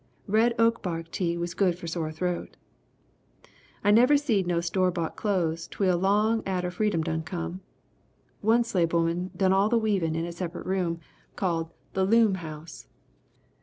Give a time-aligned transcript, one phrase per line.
[0.25, 2.57] Red oak bark tea was good for sore throat.
[3.83, 7.61] "I never seed no store bought clothes twel long atter freedom done come!
[8.41, 10.99] One slave 'oman done all the weavin' in a separate room
[11.35, 12.87] called the 'loom house.'